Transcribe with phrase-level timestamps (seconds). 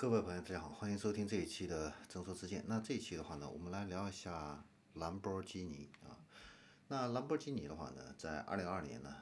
[0.00, 2.62] 各位朋友，大家好，欢迎收听这一期的《正说之见》。
[2.68, 6.14] 那这一期的话呢，我们来聊一下兰博基尼啊。
[6.86, 9.12] 那兰博基尼的话呢，在二零二二年呢，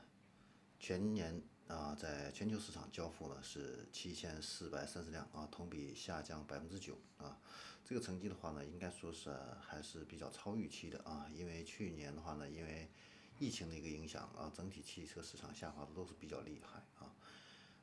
[0.78, 7.40] 全年啊，在全球市场交付呢是七千四百三十辆啊，同比下降百分之九啊。
[7.82, 11.27] 这个成绩的话呢，应该说是还是比较超预期的啊。
[11.32, 12.90] 因为去年的话呢，因为
[13.38, 17.11] 疫情的一个影响啊，整体汽车市场下滑的都是比较厉害啊。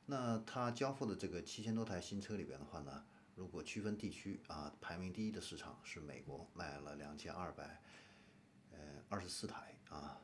[0.06, 7.80] 那它交付的这个七千多台新车里边的话呢，如果区分地区啊，排名第一的市场是美国，卖了两千二百
[8.70, 8.78] 呃
[9.08, 10.20] 二十四台啊。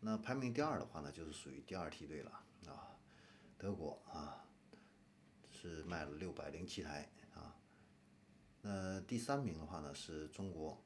[0.00, 2.30] 那排名第二的话呢，就是属于第二梯队了
[2.66, 2.96] 啊，
[3.58, 4.44] 德国啊
[5.50, 7.56] 是卖了六百零七台啊。
[8.62, 10.80] 那第三名的话呢是中国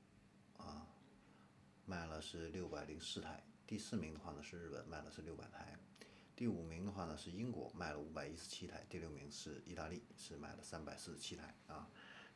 [0.56, 0.86] 啊，
[1.84, 3.44] 卖了是六百零四台。
[3.66, 5.78] 第四名的话呢是日本，卖了是六百台。
[6.38, 11.88] 第五名的话呢是英国，卖了五百一十七台；第六名是意大利，是卖了三百四十七台啊。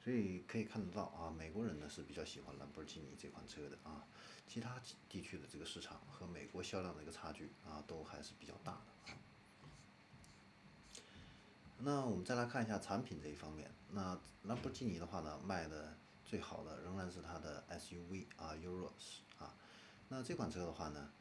[0.03, 4.05] 所以可以看得到啊，美国人呢是比较喜欢兰博基尼这款车的啊。
[4.45, 9.17] 其他地区的这个市场和美国销量的一个差距啊，都还是比较大的啊。
[11.79, 19.55] 那我们再来看一下产品这一方面，那兰博基尼的话呢，卖的最好的仍然是它的 SUV 啊 Euros 啊。
[20.09, 21.13] 那这款车的话呢？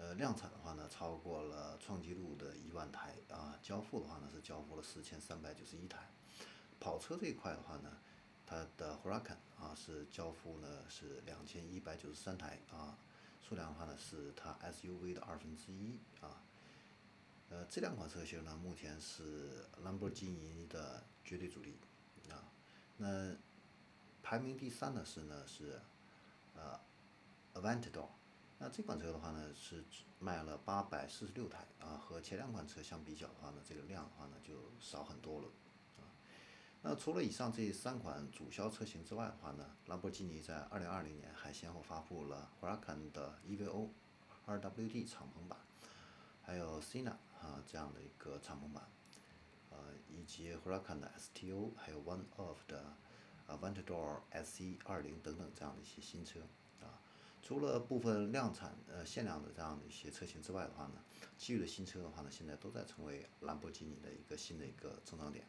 [0.00, 3.58] 呃，量产的话呢，超过了创纪录的一万台啊。
[3.62, 6.08] 交付的话呢，是交付了四千三百九十一台。
[6.80, 7.98] 跑车这一块的话呢，
[8.46, 12.96] 它的 Huracan 啊是交付呢是两千一百九十三台啊，
[13.46, 16.42] 数量的话呢是它 SUV 的二分之一啊。
[17.50, 21.76] 呃，这两款车型呢，目前是兰博基尼的绝对主力
[22.30, 22.48] 啊。
[22.96, 23.36] 那
[24.22, 25.78] 排名第三的是呢是
[26.54, 26.80] 呃
[27.52, 28.08] Aventador。
[28.62, 29.82] 那这款车的话呢，是
[30.18, 35.48] 卖了八百四十六台啊，和前两款车相比较的话呢，这个量的话呢就少很多了
[35.98, 36.04] 啊。
[36.82, 43.88] 那除了以上这三款主销车型之外的话呢，兰博基尼在二零二零年还先后发布了 Huracan 的 EVO
[44.46, 45.58] 2WD 敞篷版，
[46.42, 48.86] 还有 Sina 啊这样的一个敞篷版，
[49.70, 52.94] 呃，以及 Huracan 的 STO，还有 One of 的
[53.48, 56.40] Aventador SE 二零等等这样的一些新车
[56.82, 57.00] 啊。
[57.50, 61.02] 除了部分量产呃限量的这样的一些车型之外的话呢，
[61.36, 65.44] 其余的新车的话呢，现在都在成为兰博基尼的一个新的一个增长点。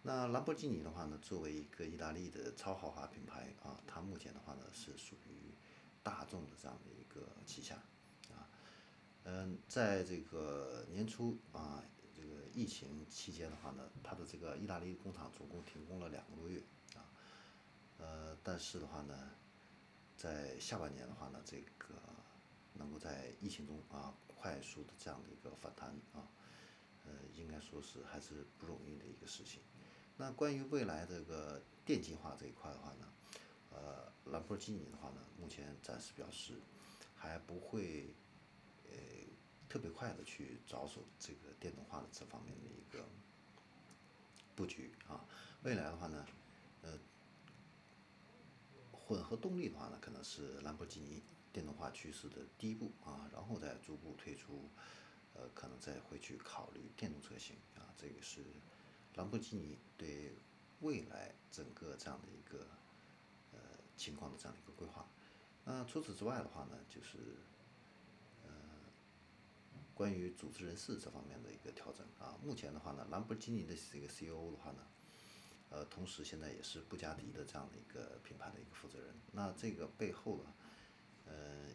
[0.00, 5.52] 那兰博基尼的话呢，作为一个意大利的超豪华品牌啊，它目前的话呢是属于
[6.02, 7.74] 大众的这样的一个旗下
[8.30, 8.48] 啊。
[9.24, 11.84] 嗯，在这个年初啊，
[12.16, 16.62] 这个疫情期间的话呢，它的这个意大利工厂总共停工了两个多月
[16.96, 17.04] 啊。
[17.98, 19.14] 呃，但是的话呢。
[20.16, 21.94] 在下半年的话呢，这个
[22.74, 26.26] 能够在疫情中啊快速的这样的一个反弹啊，
[27.04, 29.60] 呃，应该说是还是不容易的一个事情。
[30.16, 33.12] 那关于未来这个电气化这一块的话呢，
[33.70, 36.54] 呃，兰博基尼的话呢，目前暂时表示
[37.16, 38.14] 还不会
[38.84, 38.96] 呃
[39.68, 43.04] 特别快的去着手这个电动化的这方面的一个
[44.54, 45.26] 布局啊。
[45.64, 46.24] 未来的话呢，
[46.82, 46.98] 呃。
[49.06, 51.22] 混合动力的话呢，可能是兰博基尼
[51.52, 54.70] 电动化趋势的第一步啊，然后再逐步推出，
[55.34, 58.40] 呃，可能再会去考虑电动车型啊，这个是
[59.14, 60.34] 兰博基尼对
[60.80, 62.66] 未来整个这样的一个
[63.52, 63.58] 呃
[63.94, 65.06] 情况的这样的一个规划。
[65.66, 67.18] 那除此之外的话呢，就是
[68.42, 68.50] 呃
[69.92, 74.78] 关于组织人事这方面的一个调整啊，目前的话呢，兰博基尼的这个 CEO 的话呢。
[75.74, 79.12] 呃，同时现在也是布加迪的这样的一个品牌的一个负责人。
[79.32, 80.54] 那这个背后呢，
[81.26, 81.66] 呃，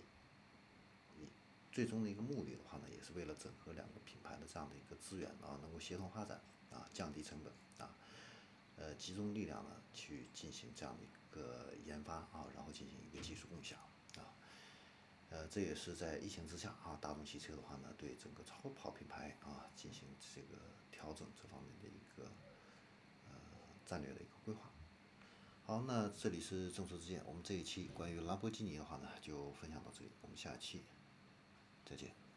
[1.69, 6.39] 最终的一个目的的话呢，也是为了整合两个品牌的这样的一个资源啊，能够协同发展
[6.71, 7.51] 啊，降低成本
[7.85, 7.93] 啊，
[8.77, 13.77] 呃，集中力量呢去进行这样的一个研发啊，然后进行一个技术共享
[14.15, 14.31] 啊。
[15.29, 20.57] 呃，这也是在疫情之下啊，大众汽车的话呢，对整个超跑品牌啊进行这个
[20.89, 22.31] 调整这方面的一个。
[23.89, 24.69] 战略的一个规划。
[25.63, 30.83] 好，那这里是正说之见，我们这一期关于兰博基尼的话呢，就分享到这里，我们下期
[31.83, 32.28] 再见。